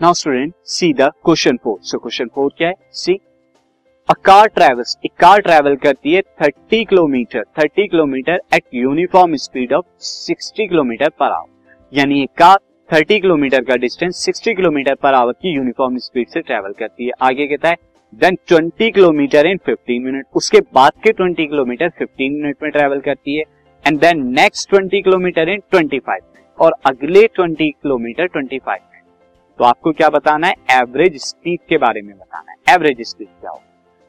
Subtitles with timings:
[0.00, 3.12] Now student see the question four so question four क्या है see
[4.08, 9.72] a car travels एक car travel करती है 30 kilometre 30 kilometre at uniform speed
[9.72, 12.58] of 60 kilometre per hour यानी एक car
[12.90, 17.12] 30 kilometre का distance 60 kilometre per hour की uniform speed से ट्रेवल करती है।
[17.20, 17.76] आगे कहता है
[18.12, 23.00] देन 20 किलोमीटर इन 15 मिनट उसके बाद के 20 किलोमीटर 15 मिनट में ट्रेवल
[23.00, 23.44] करती है।
[23.84, 26.20] And then next 20 kilometre in 25
[26.58, 28.95] और अगले 20 किलोमीटर 25 मिनट
[29.58, 30.54] तो आपको क्या बताना है?
[30.72, 33.60] एवरेज स्पीड के बारे में बताना है। एवरेज स्पीड क्या हो?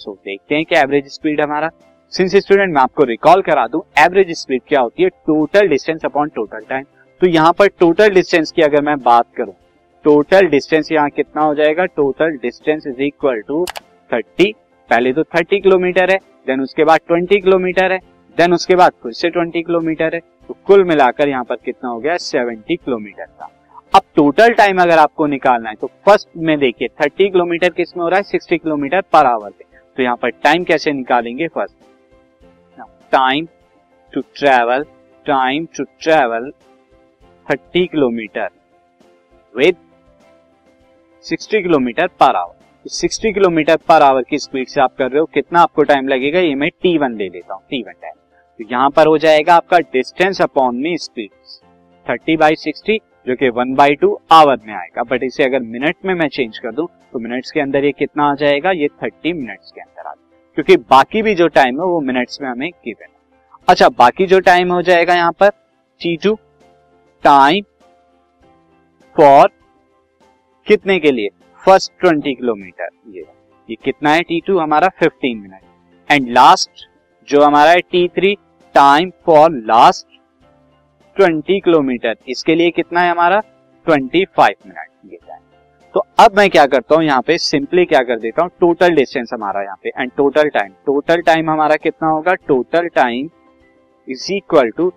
[0.00, 1.70] सो so, देखते हैं कि एवरेज स्पीड हमारा।
[2.12, 5.08] सिंस स्टूडेंट मैं आपको रिकॉल करा दूँ एवरेज स्पीड क्या होती है?
[5.08, 6.84] Total distance upon total time
[7.20, 9.54] तो यहाँ पर टोटल डिस्टेंस की अगर मैं बात करूँ
[10.04, 11.84] टोटल डिस्टेंस यहाँ कितना हो जाएगा?
[11.86, 13.64] Total distance is equal to
[14.10, 14.52] thirty
[14.90, 17.98] पहले तो थर्टी किलोमीटर है देन उसके बाद ट्वेंटी किलोमीटर है
[18.38, 21.98] देन उसके बाद फिर से ट्वेंटी किलोमीटर है। तो कुल मिलाकर यहाँ पर कितना हो
[21.98, 22.16] गया?
[22.18, 23.50] सेवेंटी किलोमीटर का
[24.16, 28.16] टोटल टाइम अगर आपको निकालना है तो फ़र्स्ट में देखिए, थर्टी किलोमीटर किसमें हो रहा
[28.16, 29.64] है, सिक्सटी किलोमीटर पर आवर पे।
[29.96, 31.74] तो यहाँ पर टाइम कैसे निकालेंगे first?
[33.12, 33.46] Time
[34.12, 34.84] to travel
[35.26, 36.50] time to travel
[37.46, 38.48] thirty kilometre
[39.54, 39.76] with
[41.24, 42.88] sixty kilometre per hour.
[42.90, 46.40] Sixty kilometre per hour की स्पीड से आप कर रहे हो, कितना आपको टाइम लगेगा?
[46.40, 48.14] ये मैं टी वन ले लेता हूँ टी वन टाइम
[48.60, 51.30] तो यहाँ पर हो जाएगा आपका डिस्टेंस अपॉन में स्पीड
[52.06, 55.96] थर्टी बाई सिक्सटी जो कि वन बाई टू आवर में आएगा। बट इसे अगर मिनट
[56.04, 58.70] में मैं चेंज कर दूँ तो मिनट्स के अंदर ये कितना आ जाएगा?
[58.72, 62.40] ये थर्टी मिनट्स के अंदर आ जाएगा। क्योंकि बाकी भी जो टाइम है, वो मिनट्स
[62.42, 65.50] में हमें गिवन है। अच्छा बाकी जो टाइम हो जाएगा यहाँ पर
[66.00, 66.34] टी टू
[67.24, 67.64] टाइम
[69.16, 69.50] फॉर
[70.66, 71.28] कितने के लिए?
[71.62, 73.24] फ़र्स्ट ट्वेंटी किलोमीटर ये
[73.68, 76.86] ये कितना है टी टू हमारा फिफ्टीन मिनट एंड लास्ट
[77.28, 78.34] जो हमारा है T three
[78.74, 80.11] time for last
[81.16, 82.16] twenty kilometre.
[82.28, 83.40] इसके लिए कितना है हमारा?
[83.86, 85.40] ट्वेंटी फाइव मिनट ये टाइम
[85.94, 89.30] तो अब मैं क्या करता हूँ, यहाँ पे सिंपली क्या कर देता हूँ टोटल डिस्टेंस
[89.32, 92.34] हमारा यहाँ पे and total time total time हमारा कितना होगा?
[92.34, 93.28] Total time
[94.08, 94.88] is equal to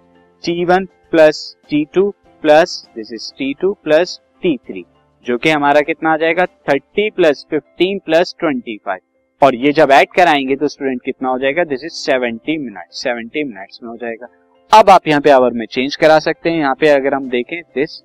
[0.43, 2.09] T one plus T two
[2.43, 4.85] plus this is T two plus T three
[5.25, 6.45] जो कि हमारा कितना आ जाएगा?
[6.45, 11.39] Thirty plus fifteen plus twenty five और ये जब ऐड कराएँगे तो स्टूडेंट कितना हो
[11.39, 11.63] जाएगा?
[11.65, 14.27] This is seventy minute seventy minutes में हो जाएगा।
[14.71, 17.61] अब आप यहाँ पे आवर में चेंज करा सकते हैं। यहाँ पे अगर हम देखें
[17.75, 18.01] दिस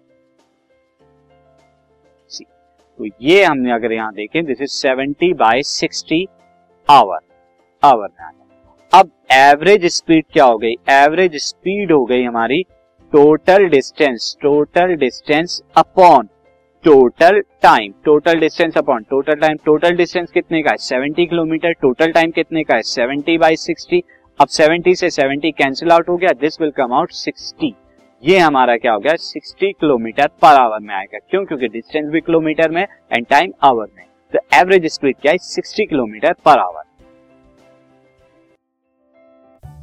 [2.31, 6.26] तो ये हमने अगर यहाँ देखें this is seventy by sixty
[6.88, 7.19] hour
[7.82, 8.28] hour में
[8.93, 10.75] अब एवरेज स्पीड क्या हो गई?
[10.91, 12.62] एवरेज स्पीड हो गई हमारी
[13.12, 16.28] total distance total distance upon
[16.84, 20.77] total time total distance upon total time total distance कितने का है?
[20.78, 22.82] सेवेंटी किलोमीटर टोटल टाइम कितने का है?
[22.84, 24.03] सेवेंटी बाई सिक्सटी
[24.40, 27.74] अब सेवेंटी से सेवेंटी कैंसिल आउट हो गया this will come out sixty
[28.22, 29.14] ये हमारा क्या हो गया?
[29.14, 31.44] सिक्सटी किलोमीटर पर आवर में आएगा। क्यों?
[31.44, 35.38] क्योंकि डिस्टेंस भी किलोमीटर में एंड टाइम आवर में। तो एवरेज स्पीड क्या है?
[35.38, 36.82] Sixty kilometre per hour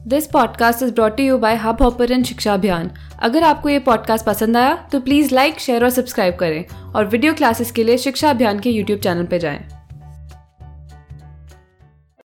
[0.08, 2.92] this podcast is brought you by Hubhopper Shiksha Abhiyan
[3.24, 6.64] अगर आपको ये पॉडकास्ट पसंद आया तो प्लीज़ लाइक शेयर और सब्सक्राइब करें।
[6.96, 9.77] और वीडियो क्लासेस के लिए शिक्षा अभियान के यूट्यूब चैनल पर जाएँ।